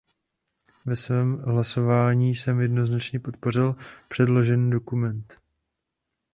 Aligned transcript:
Ve 0.85 0.95
svém 0.95 1.39
hlasování 1.41 2.35
jsem 2.35 2.59
jednoznačně 2.59 3.19
podpořil 3.19 3.75
předložený 4.09 4.69
dokument. 4.71 5.37